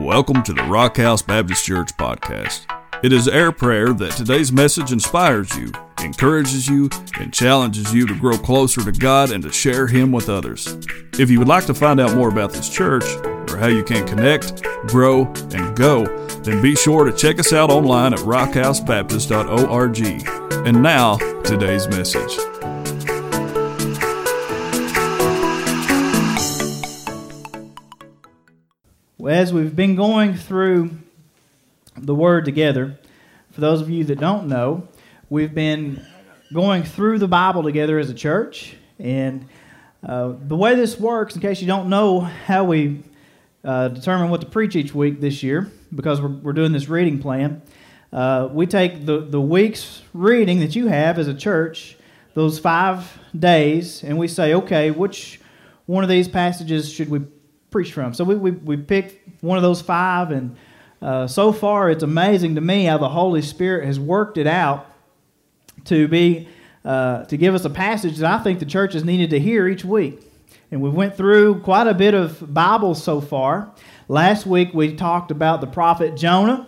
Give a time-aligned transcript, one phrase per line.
[0.00, 2.64] Welcome to the Rock House Baptist Church podcast.
[3.04, 6.88] It is our prayer that today's message inspires you, encourages you,
[7.18, 10.74] and challenges you to grow closer to God and to share Him with others.
[11.18, 13.04] If you would like to find out more about this church
[13.50, 16.06] or how you can connect, grow, and go,
[16.44, 20.66] then be sure to check us out online at rockhousebaptist.org.
[20.66, 22.38] And now, today's message.
[29.30, 30.90] As we've been going through
[31.96, 32.98] the Word together,
[33.50, 34.88] for those of you that don't know,
[35.28, 36.04] we've been
[36.52, 38.76] going through the Bible together as a church.
[38.98, 39.46] And
[40.06, 43.02] uh, the way this works, in case you don't know how we
[43.62, 47.20] uh, determine what to preach each week this year, because we're, we're doing this reading
[47.20, 47.62] plan,
[48.12, 51.96] uh, we take the, the week's reading that you have as a church,
[52.34, 55.40] those five days, and we say, okay, which
[55.86, 57.20] one of these passages should we
[57.70, 58.14] preach from?
[58.14, 60.56] So we, we, we pick one of those five, and
[61.00, 64.86] uh, so far it's amazing to me how the Holy Spirit has worked it out
[65.86, 66.48] to be
[66.84, 69.68] uh, to give us a passage that I think the church has needed to hear
[69.68, 70.20] each week.
[70.70, 73.72] And we went through quite a bit of Bible so far.
[74.08, 76.66] Last week we talked about the prophet Jonah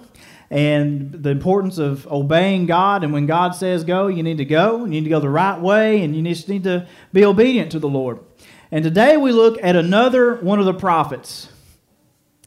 [0.50, 3.05] and the importance of obeying God.
[3.05, 4.84] And when God says go, you need to go.
[4.84, 7.78] You need to go the right way, and you just need to be obedient to
[7.78, 8.19] the Lord.
[8.73, 11.47] And today we look at another one of the prophets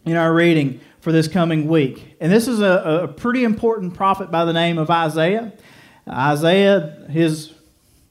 [0.06, 2.18] in our reading for this coming week.
[2.20, 5.54] And this is a, a pretty important prophet by the name of Isaiah.
[6.10, 7.54] Isaiah, his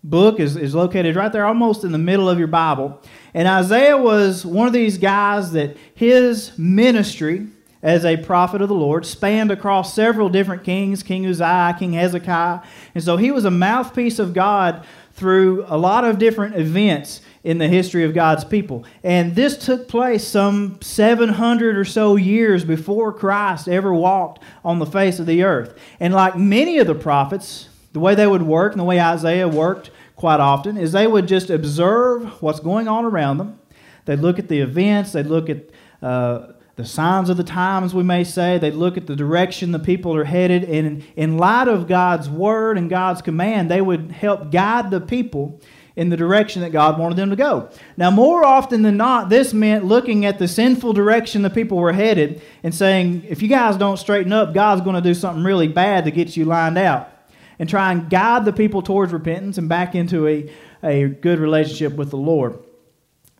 [0.05, 3.03] book is, is located right there almost in the middle of your Bible.
[3.35, 7.49] And Isaiah was one of these guys that his ministry
[7.83, 12.61] as a prophet of the Lord spanned across several different kings King Uzziah, King Hezekiah.
[12.95, 17.59] And so he was a mouthpiece of God through a lot of different events in
[17.59, 18.85] the history of God's people.
[19.05, 24.87] And this took place some 700 or so years before Christ ever walked on the
[24.87, 25.79] face of the earth.
[26.01, 29.47] And like many of the prophets, the way they would work and the way Isaiah
[29.47, 33.59] worked quite often is they would just observe what's going on around them.
[34.07, 35.69] They'd look at the events, they'd look at
[36.03, 38.59] uh, the signs of the times, we may say.
[38.59, 40.65] They look at the direction the people are headed.
[40.65, 45.61] And in light of God's word and God's command, they would help guide the people
[45.97, 47.69] in the direction that God wanted them to go.
[47.97, 51.93] Now, more often than not, this meant looking at the sinful direction the people were
[51.93, 55.69] headed and saying, if you guys don't straighten up, God's going to do something really
[55.69, 57.11] bad to get you lined out.
[57.57, 60.51] And try and guide the people towards repentance and back into a,
[60.83, 62.59] a good relationship with the Lord.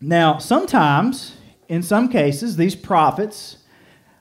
[0.01, 1.37] Now, sometimes,
[1.69, 3.57] in some cases, these prophets,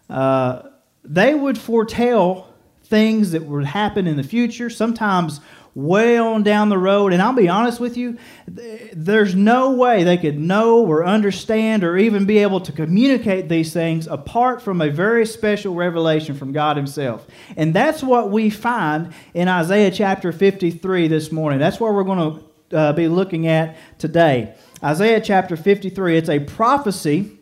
[0.09, 0.63] uh,
[1.03, 2.51] they would foretell
[2.85, 4.71] things that would happen in the future.
[4.71, 5.41] Sometimes
[5.75, 7.13] way on down the road.
[7.13, 8.17] And I'll be honest with you,
[8.47, 13.73] there's no way they could know or understand or even be able to communicate these
[13.73, 17.25] things apart from a very special revelation from God Himself.
[17.57, 21.59] And that's what we find in Isaiah chapter 53 this morning.
[21.59, 22.39] That's what we're going
[22.69, 24.55] to uh, be looking at today.
[24.83, 27.37] Isaiah chapter 53, it's a prophecy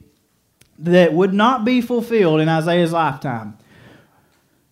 [0.79, 3.57] that would not be fulfilled in Isaiah's lifetime.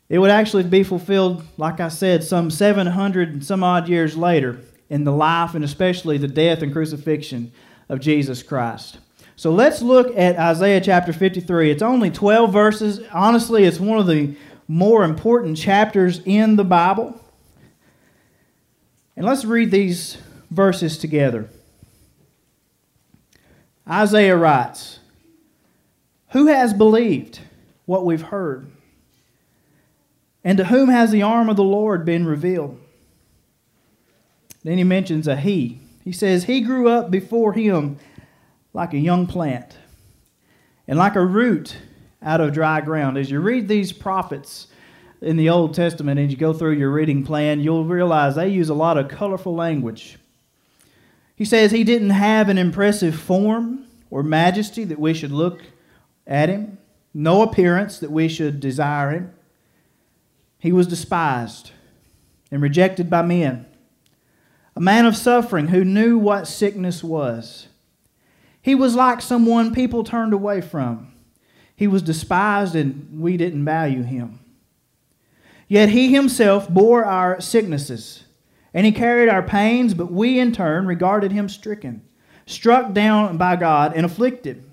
[0.09, 4.59] It would actually be fulfilled, like I said, some 700 and some odd years later
[4.89, 7.51] in the life and especially the death and crucifixion
[7.87, 8.97] of Jesus Christ.
[9.35, 11.71] So let's look at Isaiah chapter 53.
[11.71, 13.01] It's only 12 verses.
[13.13, 14.35] Honestly, it's one of the
[14.67, 17.19] more important chapters in the Bible.
[19.15, 20.17] And let's read these
[20.49, 21.47] verses together.
[23.87, 24.99] Isaiah writes,
[26.29, 27.39] Who has believed
[27.85, 28.71] what we've heard?
[30.43, 32.79] And to whom has the arm of the Lord been revealed?
[34.63, 35.79] Then he mentions a he.
[36.03, 37.97] He says, He grew up before him
[38.73, 39.77] like a young plant
[40.87, 41.77] and like a root
[42.21, 43.17] out of dry ground.
[43.17, 44.67] As you read these prophets
[45.21, 48.69] in the Old Testament and you go through your reading plan, you'll realize they use
[48.69, 50.17] a lot of colorful language.
[51.35, 55.61] He says he didn't have an impressive form or majesty that we should look
[56.27, 56.77] at him,
[57.13, 59.33] no appearance that we should desire him.
[60.59, 61.71] He was despised
[62.51, 63.65] and rejected by men,
[64.75, 67.69] a man of suffering who knew what sickness was.
[68.61, 71.13] He was like someone people turned away from.
[71.75, 74.39] He was despised and we didn't value him.
[75.69, 78.25] Yet he himself bore our sicknesses
[78.73, 82.01] and he carried our pains, but we in turn regarded him stricken,
[82.45, 84.63] struck down by God, and afflicted.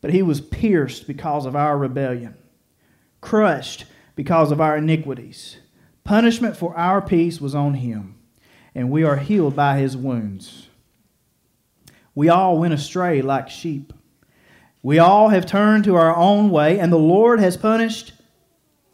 [0.00, 2.36] But he was pierced because of our rebellion,
[3.20, 5.56] crushed because of our iniquities.
[6.04, 8.16] Punishment for our peace was on him,
[8.74, 10.68] and we are healed by his wounds.
[12.14, 13.92] We all went astray like sheep.
[14.82, 18.12] We all have turned to our own way, and the Lord has punished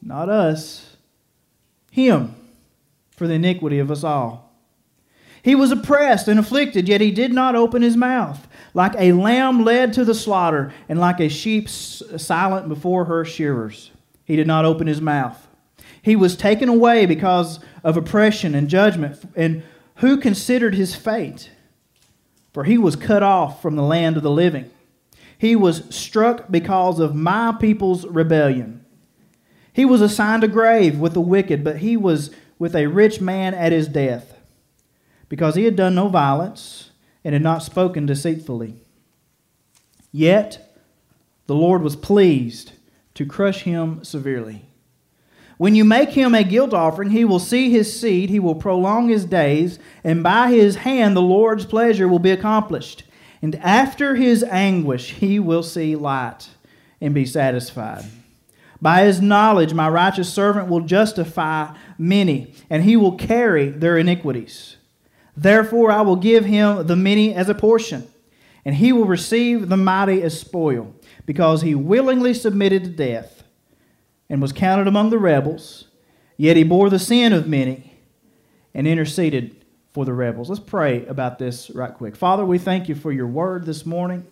[0.01, 0.97] not us,
[1.91, 2.35] him
[3.11, 4.53] for the iniquity of us all.
[5.43, 8.47] He was oppressed and afflicted, yet he did not open his mouth.
[8.75, 13.91] Like a lamb led to the slaughter, and like a sheep silent before her shearers,
[14.29, 15.49] he did not open his mouth.
[16.03, 19.63] He was taken away because of oppression and judgment, and
[19.97, 21.51] who considered his fate?
[22.53, 24.71] For he was cut off from the land of the living.
[25.39, 28.85] He was struck because of my people's rebellion.
[29.73, 33.55] He was assigned a grave with the wicked, but he was with a rich man
[33.55, 34.37] at his death,
[35.31, 36.91] because he had done no violence
[37.25, 38.75] and had not spoken deceitfully.
[40.13, 40.79] Yet
[41.47, 42.73] the Lord was pleased
[43.19, 44.63] to crush him severely.
[45.57, 49.09] When you make him a guilt offering, he will see his seed, he will prolong
[49.09, 53.03] his days, and by his hand the Lord's pleasure will be accomplished.
[53.43, 56.49] And after his anguish, he will see light
[57.01, 58.05] and be satisfied.
[58.81, 64.77] By his knowledge, my righteous servant will justify many, and he will carry their iniquities.
[65.37, 68.07] Therefore, I will give him the many as a portion,
[68.65, 70.95] and he will receive the mighty as spoil,
[71.29, 73.43] because he willingly submitted to death
[74.31, 75.85] and was counted among the rebels.
[76.39, 77.99] Yet he bore the sin of many
[78.73, 80.49] and interceded for the rebels.
[80.49, 82.17] Let's pray about this right quick.
[82.17, 84.27] Father, we thank you for your word this morning.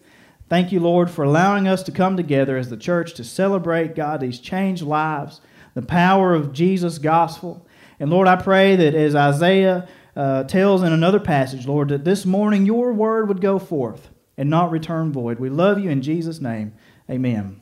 [0.49, 4.23] Thank you, Lord, for allowing us to come together as the church to celebrate, God,
[4.23, 5.43] these changed lives,
[5.75, 7.67] the power of Jesus' gospel.
[8.01, 12.25] And Lord, I pray that as Isaiah uh, tells in another passage, Lord, that this
[12.25, 15.39] morning your word would go forth and not return void.
[15.39, 16.75] We love you in Jesus' name.
[17.11, 17.61] Amen.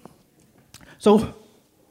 [0.99, 1.35] So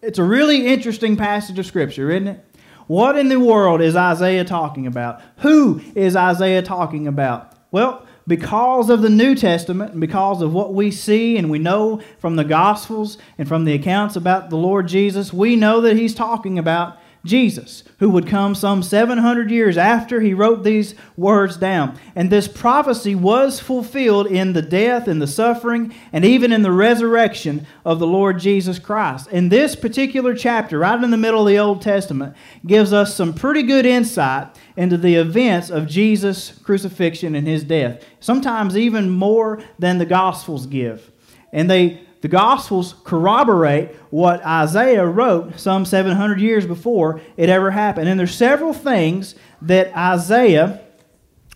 [0.01, 2.45] it's a really interesting passage of Scripture, isn't it?
[2.87, 5.21] What in the world is Isaiah talking about?
[5.37, 7.53] Who is Isaiah talking about?
[7.71, 12.01] Well, because of the New Testament and because of what we see and we know
[12.19, 16.15] from the Gospels and from the accounts about the Lord Jesus, we know that he's
[16.15, 21.97] talking about Jesus, who would come some 700 years after he wrote these words down.
[22.15, 26.71] And this prophecy was fulfilled in the death and the suffering and even in the
[26.71, 29.29] resurrection of the Lord Jesus Christ.
[29.31, 32.35] And this particular chapter, right in the middle of the Old Testament,
[32.67, 38.03] gives us some pretty good insight into the events of Jesus' crucifixion and his death,
[38.19, 41.09] sometimes even more than the Gospels give.
[41.53, 48.07] And they the Gospels corroborate what Isaiah wrote some 700 years before it ever happened.
[48.07, 50.79] And there's several things that Isaiah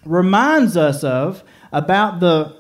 [0.04, 1.42] reminds us of
[1.72, 2.58] about the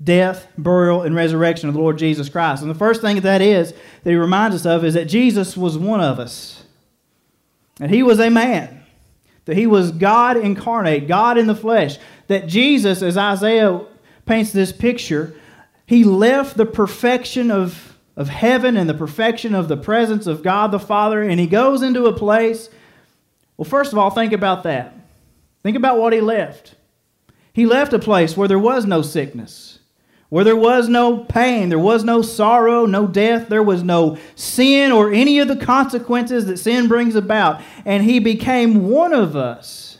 [0.00, 2.62] death, burial, and resurrection of the Lord Jesus Christ.
[2.62, 5.76] And the first thing that is that he reminds us of is that Jesus was
[5.76, 6.62] one of us.
[7.80, 8.84] And he was a man.
[9.46, 11.98] That he was God incarnate, God in the flesh.
[12.28, 13.80] That Jesus, as Isaiah
[14.26, 15.34] paints this picture,
[15.92, 20.70] he left the perfection of, of heaven and the perfection of the presence of God
[20.70, 22.70] the Father, and he goes into a place.
[23.58, 24.96] Well, first of all, think about that.
[25.62, 26.76] Think about what he left.
[27.52, 29.80] He left a place where there was no sickness,
[30.30, 34.92] where there was no pain, there was no sorrow, no death, there was no sin
[34.92, 37.60] or any of the consequences that sin brings about.
[37.84, 39.98] And he became one of us.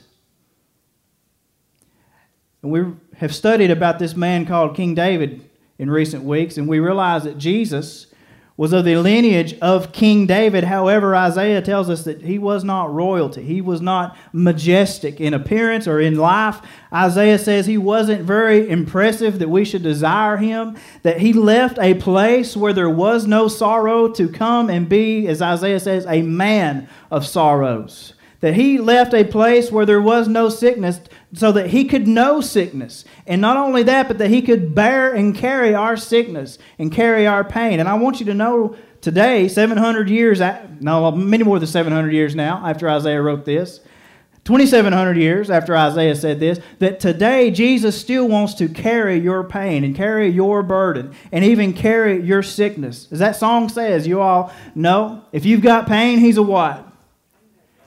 [2.63, 2.83] And we
[3.17, 5.51] have studied about this man called King David
[5.83, 8.07] in recent weeks, and we realize that Jesus
[8.55, 10.63] was of the lineage of King David.
[10.63, 13.43] However, Isaiah tells us that he was not royalty.
[13.43, 16.61] He was not majestic in appearance or in life.
[16.93, 21.95] Isaiah says he wasn't very impressive, that we should desire him, that he left a
[21.95, 26.87] place where there was no sorrow to come and be, as Isaiah says, a man
[27.11, 28.13] of sorrows
[28.43, 30.99] that he left a place where there was no sickness
[31.33, 33.05] so that he could know sickness.
[33.25, 37.25] And not only that, but that he could bear and carry our sickness and carry
[37.25, 37.79] our pain.
[37.79, 40.41] And I want you to know today, 700 years,
[40.81, 43.79] no, many more than 700 years now after Isaiah wrote this,
[44.43, 49.85] 2,700 years after Isaiah said this, that today Jesus still wants to carry your pain
[49.85, 53.07] and carry your burden and even carry your sickness.
[53.09, 56.89] As that song says, you all know, if you've got pain, he's a what?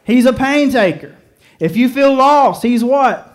[0.07, 1.17] He's a pain taker.
[1.59, 3.33] If you feel lost, he's what?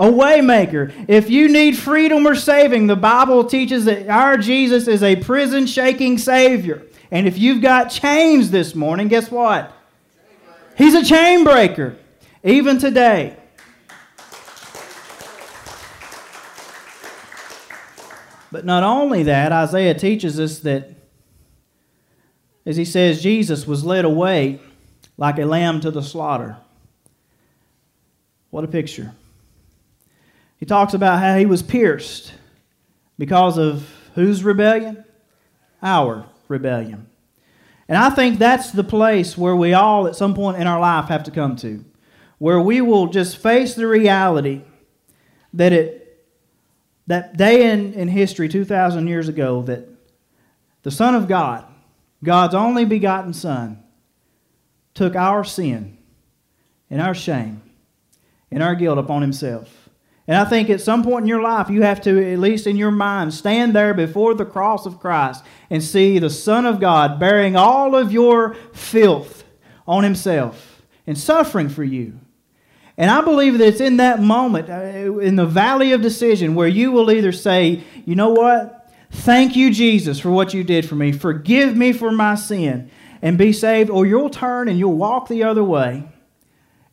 [0.00, 0.92] A waymaker.
[1.08, 5.66] If you need freedom or saving, the Bible teaches that our Jesus is a prison
[5.66, 6.82] shaking Savior.
[7.10, 9.72] And if you've got chains this morning, guess what?
[10.76, 11.96] He's a chain breaker,
[12.42, 13.36] even today.
[18.50, 20.90] But not only that, Isaiah teaches us that,
[22.64, 24.60] as he says, Jesus was led away
[25.18, 26.56] like a lamb to the slaughter.
[28.48, 29.12] What a picture.
[30.56, 32.32] He talks about how he was pierced
[33.18, 35.04] because of whose rebellion?
[35.82, 37.06] our rebellion.
[37.88, 41.06] And I think that's the place where we all, at some point in our life,
[41.06, 41.84] have to come to,
[42.38, 44.62] where we will just face the reality
[45.54, 46.26] that it,
[47.06, 49.88] that day in, in history, 2,000 years ago, that
[50.82, 51.64] the Son of God,
[52.22, 53.82] God's only begotten Son,
[54.98, 55.96] took our sin
[56.90, 57.62] and our shame
[58.50, 59.88] and our guilt upon himself.
[60.26, 62.76] And I think at some point in your life, you have to, at least in
[62.76, 67.20] your mind, stand there before the cross of Christ and see the Son of God
[67.20, 69.44] bearing all of your filth
[69.86, 72.18] on Himself and suffering for you.
[72.96, 76.66] And I believe that it's in that moment, uh, in the valley of decision, where
[76.66, 78.90] you will either say, you know what?
[79.12, 81.12] Thank you, Jesus, for what you did for me.
[81.12, 85.44] Forgive me for my sin and be saved, or you'll turn and you'll walk the
[85.44, 86.08] other way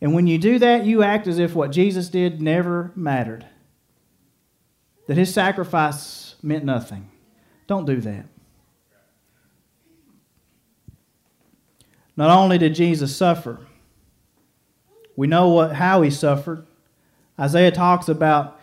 [0.01, 3.45] and when you do that, you act as if what Jesus did never mattered,
[5.07, 7.09] that his sacrifice meant nothing.
[7.67, 8.25] Don't do that.
[12.17, 13.59] Not only did Jesus suffer,
[15.15, 16.65] we know what, how he suffered.
[17.39, 18.59] Isaiah talks about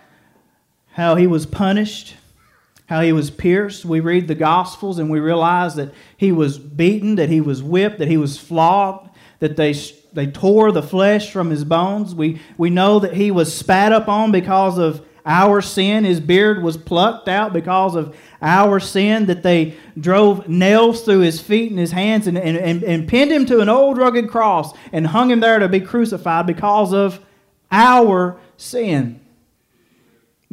[0.93, 2.17] how he was punished,
[2.93, 3.87] how he was pierced.
[3.87, 7.99] We read the Gospels and we realize that he was beaten, that he was whipped,
[8.01, 9.09] that he was flogged,
[9.39, 9.73] that they
[10.13, 12.15] they tore the flesh from his bones.
[12.15, 16.05] We, we know that he was spat up on because of our sin.
[16.05, 21.41] His beard was plucked out because of our sin, that they drove nails through his
[21.41, 24.75] feet and his hands and, and, and, and pinned him to an old rugged cross
[24.93, 27.25] and hung him there to be crucified because of
[27.71, 29.22] our sin.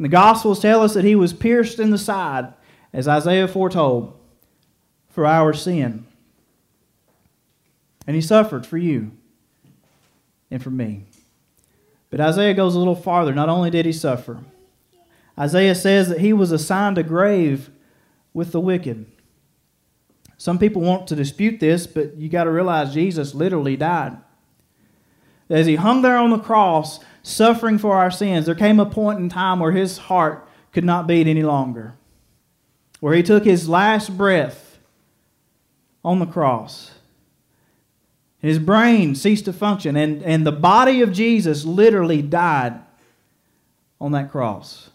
[0.00, 2.54] And the Gospels tell us that he was pierced in the side,
[2.90, 4.18] as Isaiah foretold,
[5.10, 6.06] for our sin.
[8.06, 9.10] And he suffered for you
[10.50, 11.04] and for me.
[12.08, 13.34] But Isaiah goes a little farther.
[13.34, 14.38] Not only did he suffer,
[15.38, 17.68] Isaiah says that he was assigned a grave
[18.32, 19.04] with the wicked.
[20.38, 24.16] Some people want to dispute this, but you got to realize Jesus literally died.
[25.50, 29.18] As he hung there on the cross, suffering for our sins, there came a point
[29.18, 31.94] in time where his heart could not beat any longer,
[33.00, 34.78] where he took his last breath
[36.04, 36.92] on the cross.
[38.38, 42.80] His brain ceased to function, and, and the body of Jesus literally died
[44.00, 44.90] on that cross.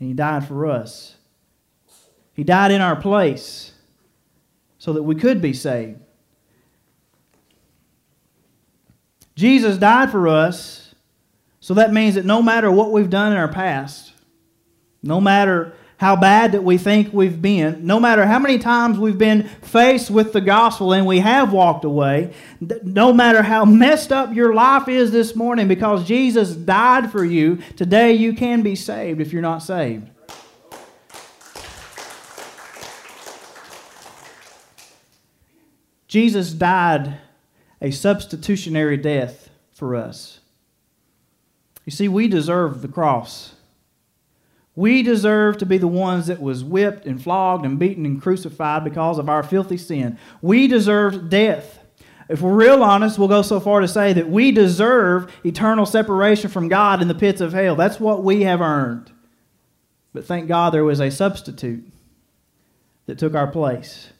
[0.00, 1.16] And he died for us.
[2.34, 3.72] He died in our place
[4.78, 6.00] so that we could be saved.
[9.34, 10.94] Jesus died for us,
[11.60, 14.12] so that means that no matter what we've done in our past,
[15.02, 19.18] no matter how bad that we think we've been, no matter how many times we've
[19.18, 22.32] been faced with the gospel and we have walked away,
[22.82, 27.56] no matter how messed up your life is this morning, because Jesus died for you,
[27.76, 30.10] today you can be saved if you're not saved.
[36.06, 37.18] Jesus died
[37.84, 40.40] a substitutionary death for us.
[41.84, 43.56] You see, we deserve the cross.
[44.74, 48.84] We deserve to be the ones that was whipped and flogged and beaten and crucified
[48.84, 50.18] because of our filthy sin.
[50.40, 51.78] We deserve death.
[52.30, 56.48] If we're real honest, we'll go so far to say that we deserve eternal separation
[56.48, 57.76] from God in the pits of hell.
[57.76, 59.12] That's what we have earned.
[60.14, 61.86] But thank God there was a substitute
[63.04, 64.13] that took our place.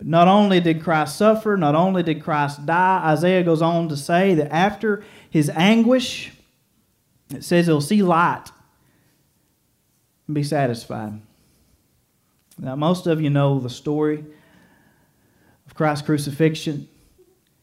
[0.00, 3.98] But not only did Christ suffer, not only did Christ die, Isaiah goes on to
[3.98, 6.32] say that after his anguish,
[7.34, 8.46] it says he'll see light
[10.26, 11.20] and be satisfied.
[12.58, 14.24] Now, most of you know the story
[15.66, 16.88] of Christ's crucifixion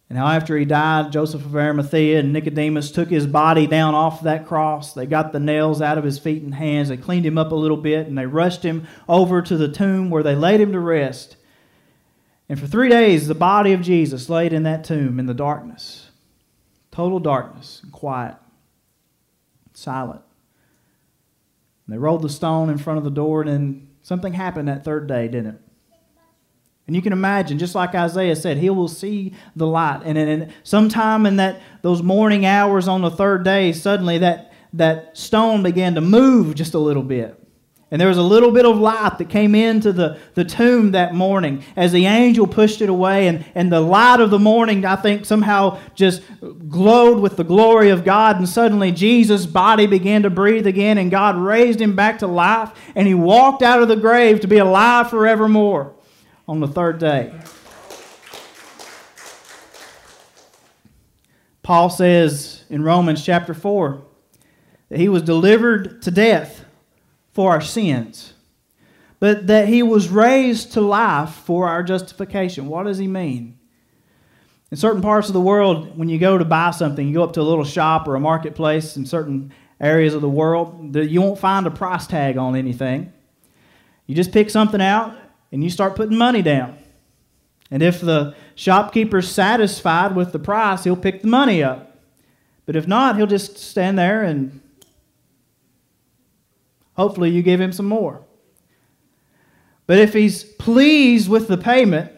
[0.07, 4.21] and how after he died, Joseph of Arimathea and Nicodemus took his body down off
[4.21, 4.93] that cross.
[4.93, 6.89] They got the nails out of his feet and hands.
[6.89, 10.11] They cleaned him up a little bit and they rushed him over to the tomb
[10.11, 11.35] where they laid him to rest.
[12.49, 16.03] And for three days, the body of Jesus laid in that tomb in the darkness
[16.89, 18.35] total darkness and quiet,
[19.75, 20.21] silent.
[21.85, 24.83] And they rolled the stone in front of the door, and then something happened that
[24.83, 25.61] third day, didn't it?
[26.87, 30.01] And you can imagine, just like Isaiah said, he will see the light.
[30.05, 35.15] And, and sometime in that those morning hours on the third day, suddenly that, that
[35.15, 37.46] stone began to move just a little bit.
[37.89, 41.13] And there was a little bit of light that came into the, the tomb that
[41.13, 43.29] morning as the angel pushed it away.
[43.29, 46.21] And, and the light of the morning, I think, somehow just
[46.67, 48.37] glowed with the glory of God.
[48.37, 52.71] And suddenly Jesus' body began to breathe again, and God raised him back to life.
[52.93, 55.95] And he walked out of the grave to be alive forevermore
[56.45, 57.33] on the third day.
[61.63, 64.01] Paul says in Romans chapter 4
[64.89, 66.65] that he was delivered to death
[67.37, 68.33] for our sins.
[69.19, 72.67] but that he was raised to life for our justification.
[72.67, 73.59] What does he mean?
[74.71, 77.33] In certain parts of the world, when you go to buy something, you go up
[77.33, 81.37] to a little shop or a marketplace in certain areas of the world, you won't
[81.37, 83.13] find a price tag on anything.
[84.07, 85.15] You just pick something out
[85.51, 86.75] and you start putting money down.
[87.69, 91.99] And if the shopkeeper's satisfied with the price, he'll pick the money up.
[92.65, 94.61] But if not, he'll just stand there and
[96.97, 98.21] hopefully you give him some more.
[99.85, 102.11] But if he's pleased with the payment,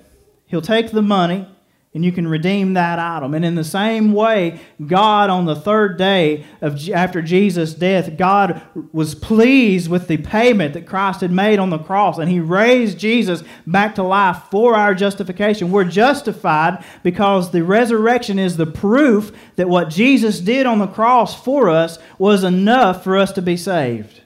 [0.47, 1.47] he'll take the money
[1.93, 3.33] and you can redeem that item.
[3.33, 8.61] And in the same way, God, on the third day of, after Jesus' death, God
[8.93, 12.99] was pleased with the payment that Christ had made on the cross, and He raised
[12.99, 15.71] Jesus back to life for our justification.
[15.71, 21.43] We're justified because the resurrection is the proof that what Jesus did on the cross
[21.43, 24.21] for us was enough for us to be saved.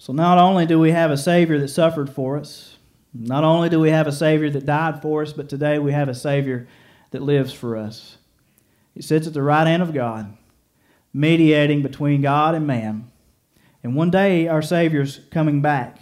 [0.00, 2.78] So, not only do we have a Savior that suffered for us,
[3.12, 6.08] not only do we have a Savior that died for us, but today we have
[6.08, 6.66] a Savior
[7.10, 8.16] that lives for us.
[8.94, 10.34] He sits at the right hand of God,
[11.12, 13.10] mediating between God and man.
[13.82, 15.98] And one day our Savior's coming back.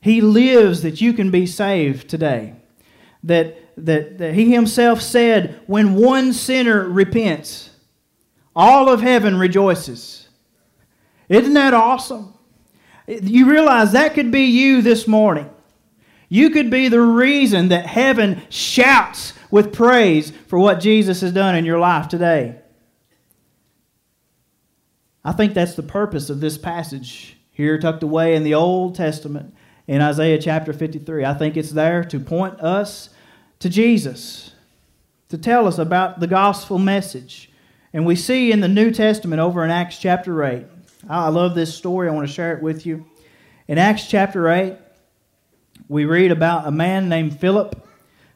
[0.00, 2.54] He lives that you can be saved today.
[3.24, 7.70] That, that, that He Himself said, when one sinner repents,
[8.54, 10.28] all of heaven rejoices.
[11.28, 12.34] Isn't that awesome?
[13.08, 15.48] You realize that could be you this morning.
[16.28, 21.56] You could be the reason that heaven shouts with praise for what Jesus has done
[21.56, 22.56] in your life today.
[25.24, 29.54] I think that's the purpose of this passage here, tucked away in the Old Testament
[29.86, 31.24] in Isaiah chapter 53.
[31.24, 33.08] I think it's there to point us
[33.60, 34.52] to Jesus,
[35.30, 37.50] to tell us about the gospel message.
[37.92, 40.66] And we see in the New Testament over in Acts chapter 8.
[41.06, 42.08] I love this story.
[42.08, 43.06] I want to share it with you.
[43.68, 44.76] In Acts chapter 8,
[45.88, 47.86] we read about a man named Philip.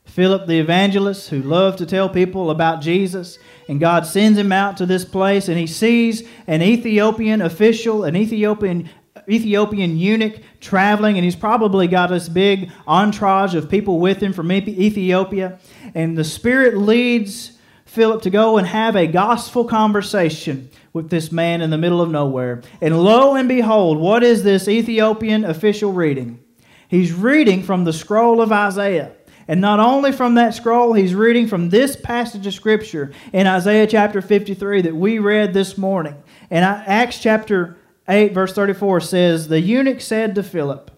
[0.04, 3.38] Philip the evangelist who loved to tell people about Jesus.
[3.68, 8.16] And God sends him out to this place and he sees an Ethiopian official, an
[8.16, 8.90] Ethiopian
[9.28, 14.50] Ethiopian eunuch traveling, and he's probably got this big entourage of people with him from
[14.50, 15.60] Ethiopia.
[15.94, 17.52] And the Spirit leads
[17.92, 22.10] Philip to go and have a gospel conversation with this man in the middle of
[22.10, 22.62] nowhere.
[22.80, 26.42] And lo and behold, what is this Ethiopian official reading?
[26.88, 29.12] He's reading from the scroll of Isaiah.
[29.46, 33.86] And not only from that scroll, he's reading from this passage of Scripture in Isaiah
[33.86, 36.16] chapter 53 that we read this morning.
[36.50, 37.76] And Acts chapter
[38.08, 40.90] 8, verse 34 says, The eunuch said to Philip,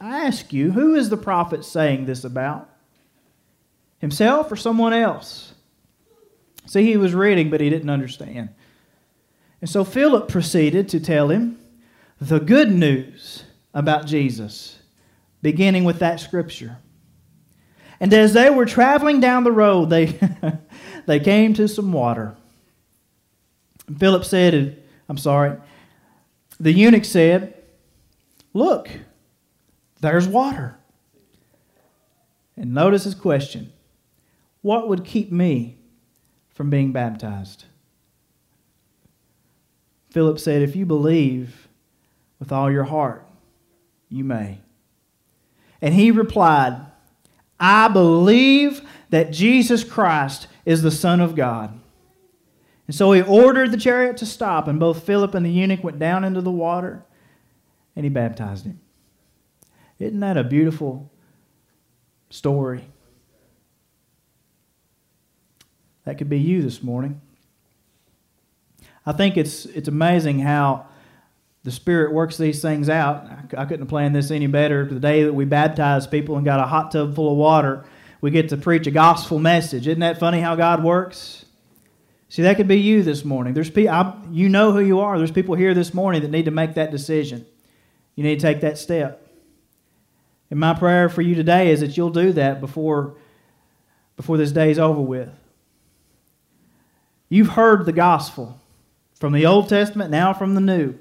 [0.00, 2.73] I ask you, who is the prophet saying this about?
[4.04, 5.54] Himself or someone else?
[6.66, 8.50] See, he was reading, but he didn't understand.
[9.62, 11.58] And so Philip proceeded to tell him
[12.20, 14.78] the good news about Jesus,
[15.40, 16.76] beginning with that scripture.
[17.98, 20.18] And as they were traveling down the road, they,
[21.06, 22.36] they came to some water.
[23.98, 25.56] Philip said, I'm sorry,
[26.60, 27.54] the eunuch said,
[28.52, 28.90] Look,
[30.02, 30.76] there's water.
[32.54, 33.72] And notice his question
[34.64, 35.76] What would keep me
[36.54, 37.66] from being baptized?
[40.10, 41.68] Philip said, If you believe
[42.38, 43.28] with all your heart,
[44.08, 44.60] you may.
[45.82, 46.80] And he replied,
[47.60, 51.78] I believe that Jesus Christ is the Son of God.
[52.86, 55.98] And so he ordered the chariot to stop, and both Philip and the eunuch went
[55.98, 57.04] down into the water,
[57.94, 58.80] and he baptized him.
[59.98, 61.12] Isn't that a beautiful
[62.30, 62.86] story?
[66.04, 67.20] That could be you this morning.
[69.06, 70.86] I think it's, it's amazing how
[71.62, 73.26] the Spirit works these things out.
[73.56, 74.86] I couldn't have planned this any better.
[74.86, 77.84] The day that we baptized people and got a hot tub full of water,
[78.20, 79.86] we get to preach a gospel message.
[79.86, 81.44] Isn't that funny how God works?
[82.28, 83.54] See, that could be you this morning.
[83.54, 85.16] There's people, you know who you are.
[85.18, 87.46] There's people here this morning that need to make that decision.
[88.14, 89.26] You need to take that step.
[90.50, 93.16] And my prayer for you today is that you'll do that before,
[94.16, 95.30] before this day is over with.
[97.28, 98.60] You've heard the gospel
[99.18, 100.98] from the Old Testament, now from the New.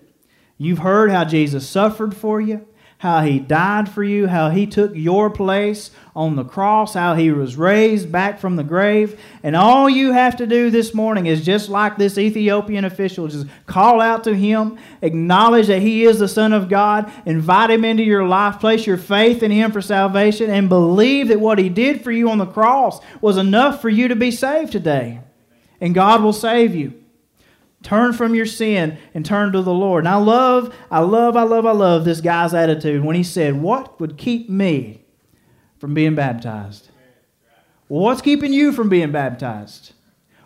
[0.57, 2.65] You've heard how Jesus suffered for you,
[2.99, 7.31] how he died for you, how he took your place on the cross, how he
[7.31, 9.19] was raised back from the grave.
[9.43, 13.47] And all you have to do this morning is just like this Ethiopian official, just
[13.65, 18.03] call out to him, acknowledge that he is the Son of God, invite him into
[18.03, 22.01] your life, place your faith in him for salvation, and believe that what he did
[22.01, 25.19] for you on the cross was enough for you to be saved today.
[25.81, 26.93] And God will save you.
[27.83, 30.05] Turn from your sin and turn to the Lord.
[30.05, 33.61] And I love, I love, I love, I love this guy's attitude when he said,
[33.61, 35.01] What would keep me
[35.79, 36.89] from being baptized?
[37.89, 39.91] What's keeping you from being baptized?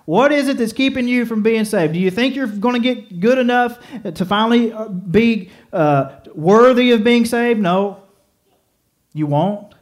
[0.06, 1.94] What is it that's keeping you from being saved?
[1.94, 6.92] Do you think you're going to get good enough to finally uh, be uh, worthy
[6.92, 7.60] of being saved?
[7.60, 8.02] No,
[9.14, 9.76] you won't.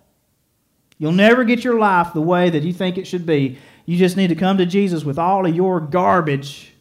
[0.97, 3.60] You'll never get your life the way that you think it should be.
[3.85, 6.73] You just need to come to Jesus with all of your garbage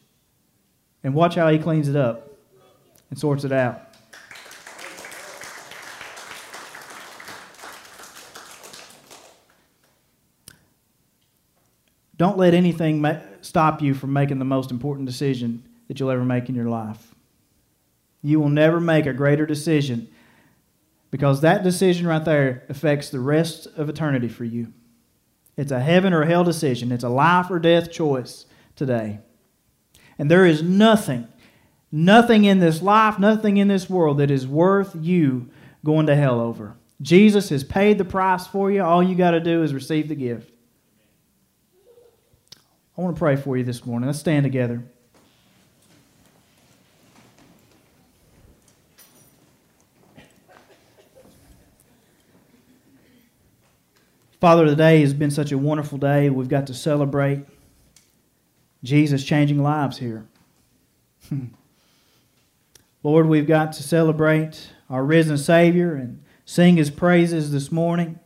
[1.03, 2.31] and watch how he cleans it up
[3.11, 3.81] and sorts it out.
[12.17, 16.25] Don't let anything ma- stop you from making the most important decision that you'll ever
[16.25, 17.15] make in your life.
[18.23, 20.09] You will never make a greater decision
[21.11, 24.73] because that decision right there affects the rest of eternity for you.
[25.57, 29.21] It's a heaven or hell decision, it's a life or death choice today.
[30.19, 31.29] And there is nothing,
[31.91, 35.51] nothing in this life, nothing in this world that is worth you
[35.85, 36.77] going to hell over.
[37.03, 38.83] Jesus has paid the price for you.
[38.83, 40.51] All you got to do is receive the gift.
[42.97, 44.07] I want to pray for you this morning.
[44.07, 44.85] Let's stand together.
[54.45, 56.29] Father, today has been such a wonderful day.
[56.29, 57.47] We've got to celebrate
[58.83, 60.27] Jesus changing lives here.
[63.03, 68.21] Lord, we've got to celebrate our risen Savior and sing his praises this morning.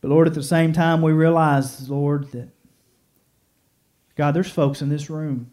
[0.00, 2.50] But Lord, at the same time, we realize, Lord, that
[4.14, 5.50] God, there's folks in this room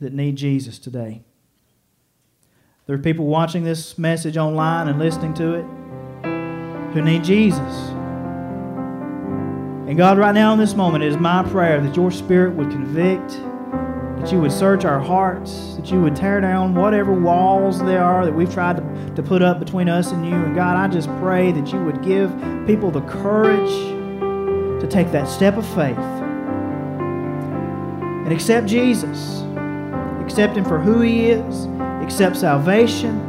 [0.00, 1.24] that need Jesus today.
[2.86, 5.85] There are people watching this message online and listening to it
[6.96, 7.90] who need Jesus.
[9.86, 12.70] And God, right now in this moment, it is my prayer that your Spirit would
[12.70, 13.32] convict,
[14.18, 18.24] that you would search our hearts, that you would tear down whatever walls there are
[18.24, 20.34] that we've tried to, to put up between us and you.
[20.34, 22.30] And God, I just pray that you would give
[22.66, 23.70] people the courage
[24.80, 25.98] to take that step of faith
[28.24, 29.42] and accept Jesus,
[30.22, 31.66] accept Him for who He is,
[32.02, 33.20] accept salvation,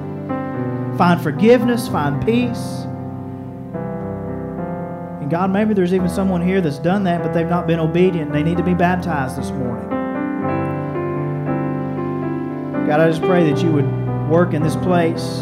[0.97, 2.86] find forgiveness, find peace.
[5.27, 8.31] And God, maybe there's even someone here that's done that, but they've not been obedient.
[8.31, 9.89] They need to be baptized this morning.
[12.87, 15.41] God, I just pray that you would work in this place.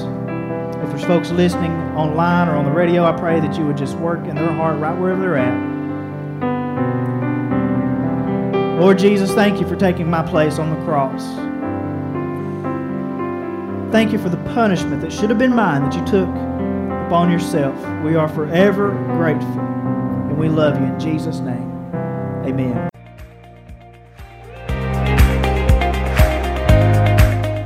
[0.81, 3.95] If there's folks listening online or on the radio, I pray that you would just
[3.97, 5.53] work in their heart right wherever they're at.
[8.81, 11.21] Lord Jesus, thank you for taking my place on the cross.
[13.91, 16.29] Thank you for the punishment that should have been mine that you took
[17.05, 17.75] upon yourself.
[18.03, 19.74] We are forever grateful.
[20.35, 21.71] And we love you in Jesus' name.
[22.43, 22.89] Amen.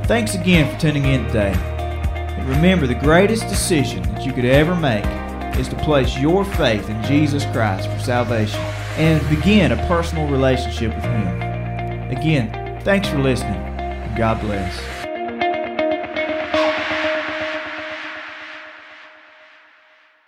[0.06, 1.52] Thanks again for tuning in today.
[1.52, 5.04] And remember, the greatest decision that you could ever make
[5.58, 8.60] is to place your faith in Jesus Christ for salvation
[8.96, 11.40] and begin a personal relationship with Him.
[12.12, 13.60] Again, thanks for listening.
[14.16, 14.99] God bless.